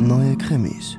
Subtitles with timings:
[0.00, 0.98] Neue Krimis.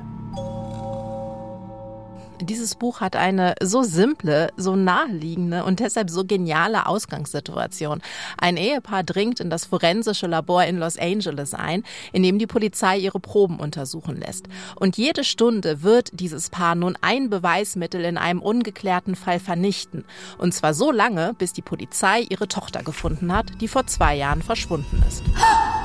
[2.42, 8.02] Dieses Buch hat eine so simple, so naheliegende und deshalb so geniale Ausgangssituation.
[8.36, 12.98] Ein Ehepaar dringt in das forensische Labor in Los Angeles ein, in dem die Polizei
[12.98, 14.46] ihre Proben untersuchen lässt.
[14.74, 20.04] Und jede Stunde wird dieses Paar nun ein Beweismittel in einem ungeklärten Fall vernichten.
[20.38, 24.42] Und zwar so lange, bis die Polizei ihre Tochter gefunden hat, die vor zwei Jahren
[24.42, 25.22] verschwunden ist.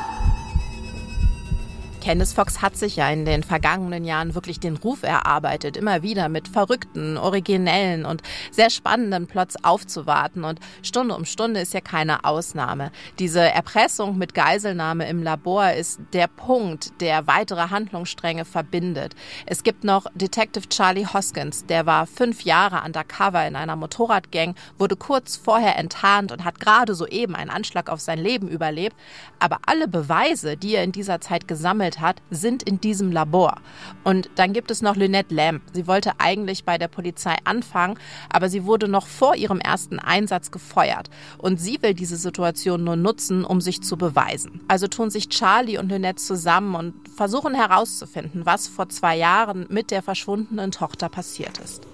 [2.07, 6.29] Candice Fox hat sich ja in den vergangenen Jahren wirklich den Ruf erarbeitet, immer wieder
[6.29, 10.45] mit verrückten, originellen und sehr spannenden Plots aufzuwarten.
[10.45, 12.93] Und Stunde um Stunde ist ja keine Ausnahme.
[13.19, 19.13] Diese Erpressung mit Geiselnahme im Labor ist der Punkt, der weitere Handlungsstränge verbindet.
[19.45, 24.95] Es gibt noch Detective Charlie Hoskins, der war fünf Jahre undercover in einer Motorradgang, wurde
[24.95, 28.95] kurz vorher enttarnt und hat gerade soeben einen Anschlag auf sein Leben überlebt.
[29.39, 33.57] Aber alle Beweise, die er in dieser Zeit gesammelt hat, sind in diesem Labor.
[34.03, 35.61] Und dann gibt es noch Lynette Lamb.
[35.73, 37.97] Sie wollte eigentlich bei der Polizei anfangen,
[38.29, 41.09] aber sie wurde noch vor ihrem ersten Einsatz gefeuert.
[41.37, 44.61] Und sie will diese Situation nur nutzen, um sich zu beweisen.
[44.67, 49.91] Also tun sich Charlie und Lynette zusammen und versuchen herauszufinden, was vor zwei Jahren mit
[49.91, 51.87] der verschwundenen Tochter passiert ist.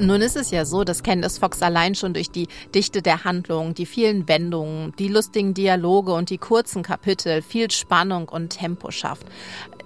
[0.00, 3.74] Nun ist es ja so, dass Candice Fox allein schon durch die Dichte der Handlung,
[3.74, 9.26] die vielen Wendungen, die lustigen Dialoge und die kurzen Kapitel viel Spannung und Tempo schafft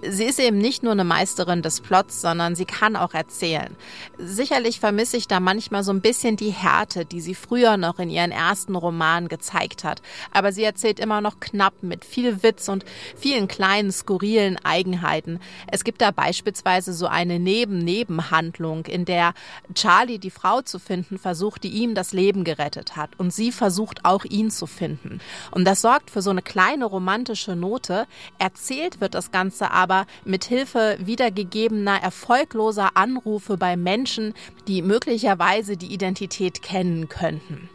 [0.09, 3.75] sie ist eben nicht nur eine Meisterin des Plots, sondern sie kann auch erzählen.
[4.17, 8.09] Sicherlich vermisse ich da manchmal so ein bisschen die Härte, die sie früher noch in
[8.09, 10.01] ihren ersten Romanen gezeigt hat.
[10.31, 15.39] Aber sie erzählt immer noch knapp mit viel Witz und vielen kleinen skurrilen Eigenheiten.
[15.71, 19.33] Es gibt da beispielsweise so eine Neben-Nebenhandlung, in der
[19.73, 23.17] Charlie die Frau zu finden versucht, die ihm das Leben gerettet hat.
[23.17, 25.19] Und sie versucht auch ihn zu finden.
[25.51, 28.07] Und das sorgt für so eine kleine romantische Note.
[28.37, 34.33] Erzählt wird das Ganze aber aber mit Hilfe wiedergegebener erfolgloser Anrufe bei Menschen,
[34.67, 37.69] die möglicherweise die Identität kennen könnten.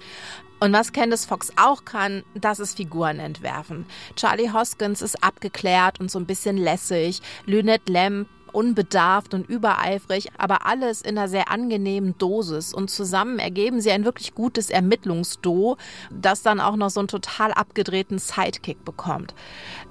[0.59, 3.87] Und was Candice Fox auch kann, das ist Figuren entwerfen.
[4.17, 7.23] Charlie Hoskins ist abgeklärt und so ein bisschen lässig.
[7.47, 12.73] Lynette Lamb unbedarft und übereifrig, aber alles in einer sehr angenehmen Dosis.
[12.75, 15.77] Und zusammen ergeben sie ein wirklich gutes Ermittlungsdo,
[16.11, 19.35] das dann auch noch so einen total abgedrehten Sidekick bekommt.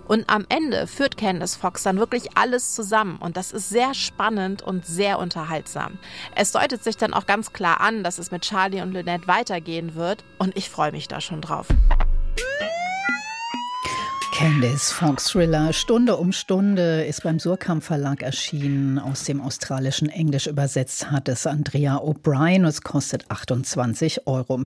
[0.08, 3.18] Und am Ende führt Candice Fox dann wirklich alles zusammen.
[3.18, 6.00] Und das ist sehr spannend und sehr unterhaltsam.
[6.36, 9.94] Es deutet sich dann auch ganz klar an, dass es mit Charlie und Lynette weitergehen
[9.94, 10.24] wird.
[10.40, 11.68] Und ich freue mich da schon drauf.
[14.40, 18.98] Candice Fox Thriller Stunde um Stunde ist beim Surkamp Verlag erschienen.
[18.98, 22.64] Aus dem australischen Englisch übersetzt hat es Andrea O'Brien.
[22.64, 24.64] Es kostet 28 Euro.